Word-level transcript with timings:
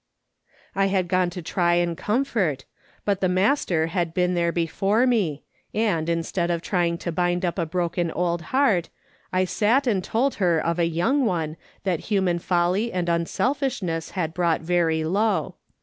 [had 0.73 1.07
gone 1.07 1.29
to 1.29 1.43
try 1.43 1.75
and 1.75 1.95
comfort, 1.95 2.65
l)ut 3.05 3.21
the 3.21 3.27
l\rasterhad 3.29 4.15
been 4.15 4.33
there 4.33 4.51
before 4.51 5.05
me, 5.05 5.43
and, 5.75 6.09
instead 6.09 6.49
of 6.49 6.59
trying 6.63 6.97
to 6.97 7.11
bind 7.11 7.43
np 7.43 7.59
a 7.61 7.65
broken 7.67 8.09
old 8.09 8.41
heart, 8.49 8.89
I 9.31 9.45
sat 9.45 9.85
and 9.85 10.03
told 10.03 10.33
her 10.41 10.57
of 10.57 10.79
a 10.79 10.87
young 10.87 11.23
one 11.25 11.55
tliat 11.85 11.99
human 11.99 12.39
folly 12.39 12.91
and 12.91 13.05
selfisliness 13.07 14.13
had 14.17 14.33
brought 14.33 14.61
very 14.61 15.03
low. 15.03 15.53